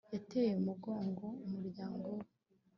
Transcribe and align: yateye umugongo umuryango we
yateye 0.13 0.51
umugongo 0.61 1.25
umuryango 1.45 2.05
we 2.17 2.25